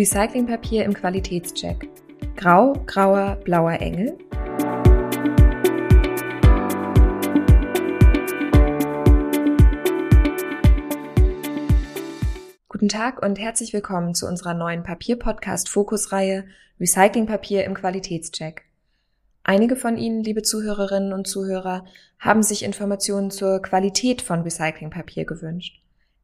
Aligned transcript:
Recyclingpapier 0.00 0.86
im 0.86 0.94
Qualitätscheck. 0.94 1.86
Grau, 2.34 2.72
grauer, 2.86 3.36
blauer 3.44 3.82
Engel. 3.82 4.16
Guten 12.66 12.88
Tag 12.88 13.22
und 13.22 13.38
herzlich 13.38 13.74
willkommen 13.74 14.14
zu 14.14 14.26
unserer 14.26 14.54
neuen 14.54 14.84
Papier-Podcast-Fokusreihe 14.84 16.46
Recyclingpapier 16.80 17.64
im 17.64 17.74
Qualitätscheck. 17.74 18.62
Einige 19.44 19.76
von 19.76 19.98
Ihnen, 19.98 20.24
liebe 20.24 20.40
Zuhörerinnen 20.40 21.12
und 21.12 21.26
Zuhörer, 21.26 21.84
haben 22.18 22.42
sich 22.42 22.64
Informationen 22.64 23.30
zur 23.30 23.60
Qualität 23.60 24.22
von 24.22 24.40
Recyclingpapier 24.40 25.26
gewünscht. 25.26 25.82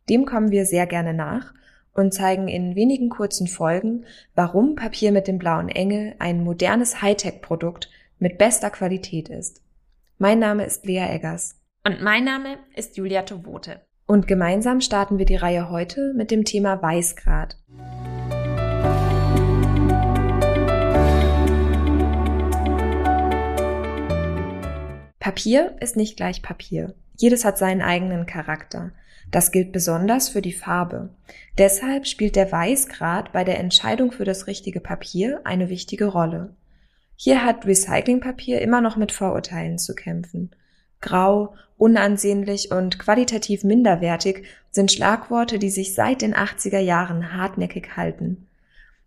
Dem 0.09 0.25
kommen 0.25 0.51
wir 0.51 0.65
sehr 0.65 0.87
gerne 0.87 1.13
nach 1.13 1.53
und 1.97 2.13
zeigen 2.13 2.47
in 2.47 2.77
wenigen 2.77 3.09
kurzen 3.09 3.47
Folgen, 3.47 4.05
warum 4.35 4.75
Papier 4.77 5.13
mit 5.13 5.27
dem 5.27 5.39
blauen 5.39 5.69
Engel 5.69 6.15
ein 6.19 6.45
modernes 6.45 7.01
Hightech-Produkt 7.01 7.91
mit 8.19 8.39
bester 8.39 8.71
Qualität 8.71 9.29
ist. 9.29 9.63
Mein 10.19 10.39
Name 10.39 10.65
ist 10.65 10.85
Lea 10.87 11.07
Eggers. 11.09 11.57
Und 11.85 12.03
mein 12.03 12.25
Name 12.25 12.59
ist 12.75 12.97
Julia 12.97 13.23
Tovote. 13.23 13.81
Und 14.07 14.29
gemeinsam 14.29 14.81
starten 14.81 15.19
wir 15.19 15.27
die 15.27 15.37
Reihe 15.37 15.71
heute 15.71 16.13
mit 16.15 16.31
dem 16.31 16.45
Thema 16.45 16.81
Weißgrad. 16.81 17.57
Papier 25.19 25.77
ist 25.81 25.97
nicht 25.97 26.17
gleich 26.17 26.43
Papier. 26.43 26.95
Jedes 27.17 27.45
hat 27.45 27.59
seinen 27.59 27.83
eigenen 27.83 28.27
Charakter. 28.27 28.93
Das 29.31 29.53
gilt 29.53 29.73
besonders 29.73 30.29
für 30.29 30.43
die 30.43 30.53
Farbe. 30.53 31.11
Deshalb 31.59 32.07
spielt 32.07 32.37
der 32.37 32.51
Weißgrad 32.51 33.33
bei 33.33 33.45
der 33.45 33.59
Entscheidung 33.59 34.13
für 34.13 34.25
das 34.25 34.47
richtige 34.47 34.81
Papier 34.81 35.41
eine 35.45 35.69
wichtige 35.69 36.07
Rolle. 36.07 36.55
Hier 37.17 37.45
hat 37.45 37.67
Recyclingpapier 37.67 38.61
immer 38.61 38.81
noch 38.81 38.97
mit 38.97 39.11
Vorurteilen 39.11 39.79
zu 39.79 39.95
kämpfen. 39.95 40.51
Grau, 41.01 41.55
unansehnlich 41.77 42.71
und 42.71 42.99
qualitativ 42.99 43.65
minderwertig 43.65 44.45
sind 44.71 44.93
Schlagworte, 44.93 45.59
die 45.59 45.71
sich 45.71 45.95
seit 45.95 46.23
den 46.23 46.35
80er 46.35 46.79
Jahren 46.79 47.33
hartnäckig 47.33 47.97
halten. 47.97 48.47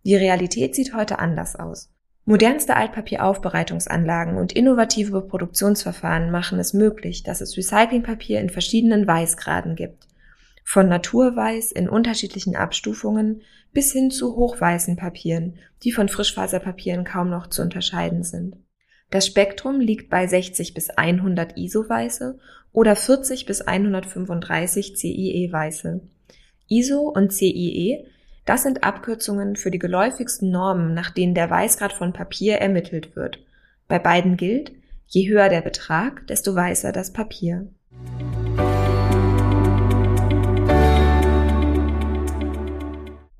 Die 0.04 0.16
Realität 0.16 0.74
sieht 0.74 0.94
heute 0.94 1.18
anders 1.18 1.56
aus. 1.56 1.90
Modernste 2.24 2.76
Altpapieraufbereitungsanlagen 2.76 4.36
und 4.36 4.52
innovative 4.52 5.22
Produktionsverfahren 5.22 6.30
machen 6.30 6.58
es 6.58 6.74
möglich, 6.74 7.22
dass 7.22 7.40
es 7.40 7.56
Recyclingpapier 7.56 8.40
in 8.40 8.50
verschiedenen 8.50 9.06
Weißgraden 9.06 9.74
gibt. 9.74 10.09
Von 10.72 10.88
Naturweiß 10.88 11.72
in 11.72 11.88
unterschiedlichen 11.88 12.54
Abstufungen 12.54 13.42
bis 13.72 13.90
hin 13.90 14.12
zu 14.12 14.36
hochweißen 14.36 14.94
Papieren, 14.94 15.58
die 15.82 15.90
von 15.90 16.08
Frischfaserpapieren 16.08 17.02
kaum 17.02 17.28
noch 17.28 17.48
zu 17.48 17.62
unterscheiden 17.62 18.22
sind. 18.22 18.56
Das 19.10 19.26
Spektrum 19.26 19.80
liegt 19.80 20.10
bei 20.10 20.28
60 20.28 20.72
bis 20.72 20.90
100 20.90 21.56
ISO-Weiße 21.56 22.38
oder 22.70 22.94
40 22.94 23.46
bis 23.46 23.62
135 23.62 24.94
CIE-Weiße. 24.94 26.02
ISO 26.68 27.00
und 27.00 27.32
CIE, 27.32 28.04
das 28.44 28.62
sind 28.62 28.84
Abkürzungen 28.84 29.56
für 29.56 29.72
die 29.72 29.80
geläufigsten 29.80 30.52
Normen, 30.52 30.94
nach 30.94 31.10
denen 31.10 31.34
der 31.34 31.50
Weißgrad 31.50 31.92
von 31.92 32.12
Papier 32.12 32.58
ermittelt 32.58 33.16
wird. 33.16 33.40
Bei 33.88 33.98
beiden 33.98 34.36
gilt, 34.36 34.70
je 35.08 35.28
höher 35.28 35.48
der 35.48 35.62
Betrag, 35.62 36.28
desto 36.28 36.54
weißer 36.54 36.92
das 36.92 37.12
Papier. 37.12 37.66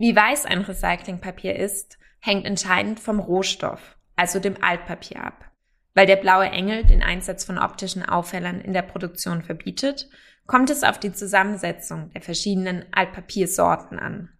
Wie 0.01 0.17
weiß 0.17 0.47
ein 0.47 0.63
Recyclingpapier 0.63 1.57
ist, 1.57 1.99
hängt 2.21 2.47
entscheidend 2.47 3.01
vom 3.01 3.21
Rohstoff, 3.21 3.99
also 4.17 4.41
dem 4.41 4.57
Altpapier 4.63 5.23
ab. 5.23 5.45
Weil 5.93 6.07
der 6.07 6.17
blaue 6.17 6.49
Engel 6.49 6.85
den 6.85 7.03
Einsatz 7.03 7.45
von 7.45 7.59
optischen 7.59 8.03
Auffällern 8.03 8.63
in 8.63 8.73
der 8.73 8.81
Produktion 8.81 9.43
verbietet, 9.43 10.09
kommt 10.47 10.71
es 10.71 10.85
auf 10.85 10.99
die 10.99 11.13
Zusammensetzung 11.13 12.09
der 12.15 12.23
verschiedenen 12.23 12.87
Altpapiersorten 12.93 13.99
an. 13.99 14.31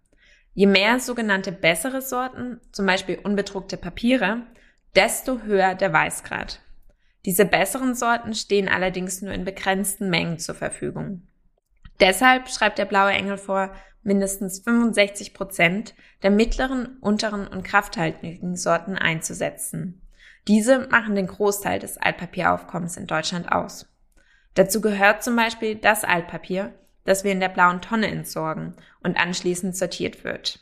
Je 0.55 0.65
mehr 0.65 0.99
sogenannte 0.99 1.51
bessere 1.51 2.01
Sorten, 2.01 2.59
zum 2.71 2.87
Beispiel 2.87 3.19
unbedruckte 3.19 3.77
Papiere, 3.77 4.41
desto 4.95 5.43
höher 5.43 5.75
der 5.75 5.93
Weißgrad. 5.93 6.59
Diese 7.25 7.45
besseren 7.45 7.93
Sorten 7.93 8.33
stehen 8.33 8.67
allerdings 8.67 9.21
nur 9.21 9.31
in 9.31 9.45
begrenzten 9.45 10.09
Mengen 10.09 10.39
zur 10.39 10.55
Verfügung. 10.55 11.27
Deshalb 12.01 12.49
schreibt 12.49 12.79
der 12.79 12.85
blaue 12.85 13.11
Engel 13.11 13.37
vor, 13.37 13.71
mindestens 14.03 14.59
65 14.59 15.33
Prozent 15.33 15.93
der 16.23 16.31
mittleren, 16.31 16.97
unteren 16.99 17.47
und 17.47 17.63
krafthaltigen 17.63 18.55
Sorten 18.55 18.97
einzusetzen. 18.97 20.01
Diese 20.47 20.87
machen 20.89 21.15
den 21.15 21.27
Großteil 21.27 21.79
des 21.79 21.97
Altpapieraufkommens 21.97 22.97
in 22.97 23.05
Deutschland 23.05 23.51
aus. 23.51 23.87
Dazu 24.55 24.81
gehört 24.81 25.23
zum 25.23 25.35
Beispiel 25.35 25.75
das 25.75 26.03
Altpapier, 26.03 26.73
das 27.05 27.23
wir 27.23 27.31
in 27.31 27.39
der 27.39 27.49
blauen 27.49 27.81
Tonne 27.81 28.07
entsorgen 28.07 28.75
und 29.03 29.17
anschließend 29.17 29.77
sortiert 29.77 30.23
wird. 30.23 30.59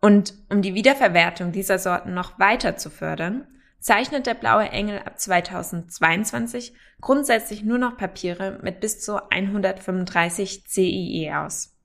Und 0.00 0.34
um 0.50 0.62
die 0.62 0.74
Wiederverwertung 0.74 1.52
dieser 1.52 1.78
Sorten 1.78 2.14
noch 2.14 2.38
weiter 2.38 2.76
zu 2.76 2.90
fördern, 2.90 3.46
zeichnet 3.80 4.26
der 4.26 4.34
blaue 4.34 4.68
Engel 4.68 4.98
ab 5.00 5.18
2022 5.18 6.74
grundsätzlich 7.00 7.62
nur 7.62 7.78
noch 7.78 7.96
Papiere 7.96 8.58
mit 8.62 8.80
bis 8.80 9.00
zu 9.00 9.30
135 9.30 10.66
CIE 10.66 11.30
aus. 11.34 11.76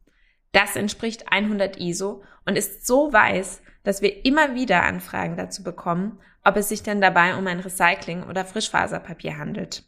Das 0.52 0.76
entspricht 0.76 1.32
100 1.32 1.80
ISO 1.80 2.24
und 2.46 2.58
ist 2.58 2.86
so 2.86 3.12
weiß, 3.14 3.62
dass 3.84 4.02
wir 4.02 4.26
immer 4.26 4.56
wieder 4.56 4.84
Anfragen 4.84 5.38
dazu 5.38 5.64
bekommen, 5.64 6.20
ob 6.44 6.58
es 6.58 6.70
sich 6.70 6.84
denn 6.84 7.02
dabei 7.02 7.36
um 7.36 7.48
ein 7.48 7.60
Recycling- 7.60 8.28
oder 8.28 8.46
Frischfaserpapier 8.46 9.38
handelt. 9.38 9.84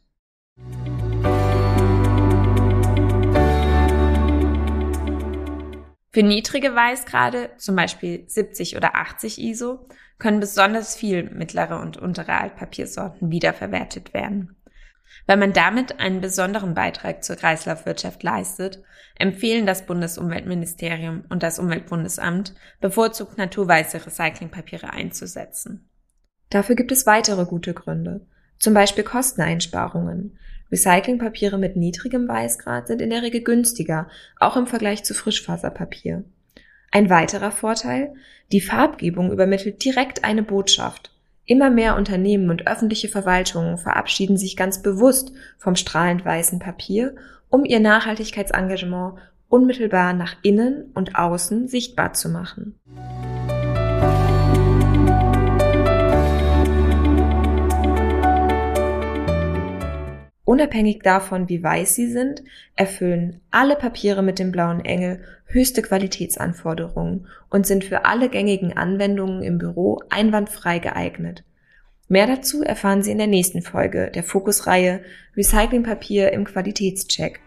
Für 6.13 6.21
niedrige 6.21 6.75
Weißgrade, 6.75 7.49
zum 7.57 7.75
Beispiel 7.75 8.23
70 8.29 8.77
oder 8.77 8.95
80 8.95 9.41
ISO, 9.41 9.87
können 10.19 10.39
besonders 10.39 10.95
viel 10.95 11.23
mittlere 11.23 11.81
und 11.81 11.97
untere 11.97 12.33
Altpapiersorten 12.33 13.31
wiederverwertet 13.31 14.13
werden. 14.13 14.55
Weil 15.25 15.37
man 15.37 15.53
damit 15.53 15.99
einen 15.99 16.21
besonderen 16.21 16.75
Beitrag 16.75 17.23
zur 17.23 17.35
Kreislaufwirtschaft 17.35 18.21
leistet, 18.21 18.83
empfehlen 19.15 19.65
das 19.65 19.87
Bundesumweltministerium 19.87 21.25
und 21.29 21.41
das 21.41 21.57
Umweltbundesamt, 21.57 22.53
bevorzugt 22.79 23.39
naturweiße 23.39 24.05
Recyclingpapiere 24.05 24.91
einzusetzen. 24.91 25.89
Dafür 26.51 26.75
gibt 26.75 26.91
es 26.91 27.07
weitere 27.07 27.45
gute 27.45 27.73
Gründe, 27.73 28.27
zum 28.59 28.75
Beispiel 28.75 29.03
Kosteneinsparungen. 29.03 30.37
Recyclingpapiere 30.71 31.57
mit 31.57 31.75
niedrigem 31.75 32.27
Weißgrad 32.27 32.87
sind 32.87 33.01
in 33.01 33.09
der 33.09 33.21
Regel 33.21 33.41
günstiger, 33.41 34.07
auch 34.39 34.57
im 34.57 34.67
Vergleich 34.67 35.03
zu 35.03 35.13
Frischfaserpapier. 35.13 36.23
Ein 36.91 37.09
weiterer 37.09 37.51
Vorteil, 37.51 38.13
die 38.51 38.61
Farbgebung 38.61 39.31
übermittelt 39.31 39.83
direkt 39.83 40.23
eine 40.23 40.43
Botschaft. 40.43 41.11
Immer 41.45 41.69
mehr 41.69 41.97
Unternehmen 41.97 42.49
und 42.49 42.67
öffentliche 42.67 43.09
Verwaltungen 43.09 43.77
verabschieden 43.77 44.37
sich 44.37 44.55
ganz 44.55 44.81
bewusst 44.81 45.33
vom 45.57 45.75
strahlend 45.75 46.23
weißen 46.23 46.59
Papier, 46.59 47.15
um 47.49 47.65
ihr 47.65 47.79
Nachhaltigkeitsengagement 47.79 49.17
unmittelbar 49.49 50.13
nach 50.13 50.35
innen 50.41 50.91
und 50.93 51.15
außen 51.15 51.67
sichtbar 51.67 52.13
zu 52.13 52.29
machen. 52.29 52.79
Unabhängig 60.53 61.01
davon, 61.01 61.49
wie 61.49 61.63
weiß 61.63 61.95
sie 61.95 62.11
sind, 62.11 62.43
erfüllen 62.75 63.41
alle 63.49 63.75
Papiere 63.75 64.21
mit 64.21 64.37
dem 64.37 64.51
blauen 64.51 64.85
Engel 64.85 65.23
höchste 65.47 65.81
Qualitätsanforderungen 65.81 67.25
und 67.49 67.65
sind 67.65 67.83
für 67.83 68.05
alle 68.05 68.29
gängigen 68.29 68.77
Anwendungen 68.77 69.41
im 69.41 69.57
Büro 69.57 70.01
einwandfrei 70.11 70.77
geeignet. 70.77 71.43
Mehr 72.07 72.27
dazu 72.27 72.61
erfahren 72.61 73.01
Sie 73.01 73.09
in 73.09 73.17
der 73.17 73.25
nächsten 73.25 73.63
Folge 73.63 74.11
der 74.13 74.23
Fokusreihe 74.23 75.01
Recyclingpapier 75.35 76.31
im 76.33 76.43
Qualitätscheck. 76.45 77.39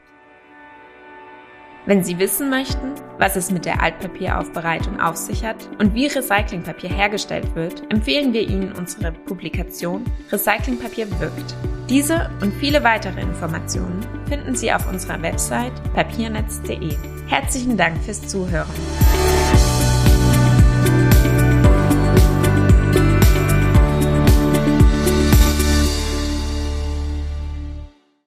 Wenn 1.87 2.03
Sie 2.03 2.19
wissen 2.19 2.51
möchten, 2.51 2.95
was 3.17 3.37
es 3.37 3.53
mit 3.53 3.65
der 3.65 3.81
Altpapieraufbereitung 3.81 4.99
auf 4.99 5.15
sich 5.17 5.45
hat 5.45 5.69
und 5.79 5.95
wie 5.95 6.09
Recyclingpapier 6.09 6.91
hergestellt 6.91 7.55
wird, 7.55 7.81
empfehlen 7.93 8.33
wir 8.33 8.43
Ihnen 8.43 8.73
unsere 8.73 9.13
Publikation 9.13 10.05
Recyclingpapier 10.33 11.09
wirkt. 11.21 11.55
Diese 11.89 12.29
und 12.43 12.53
viele 12.55 12.83
weitere 12.83 13.21
Informationen 13.21 14.05
finden 14.29 14.57
Sie 14.57 14.73
auf 14.73 14.89
unserer 14.91 15.23
Website 15.23 15.73
papiernetz.de. 15.95 16.97
Herzlichen 17.29 17.77
Dank 17.77 18.03
fürs 18.03 18.27
Zuhören. 18.27 18.67